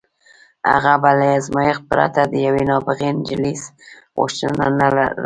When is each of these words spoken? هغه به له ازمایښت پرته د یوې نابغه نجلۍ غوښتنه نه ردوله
هغه 0.71 0.93
به 1.01 1.11
له 1.19 1.27
ازمایښت 1.39 1.83
پرته 1.91 2.21
د 2.27 2.33
یوې 2.47 2.63
نابغه 2.69 3.07
نجلۍ 3.15 3.55
غوښتنه 4.17 4.65
نه 4.79 4.87
ردوله 4.95 5.17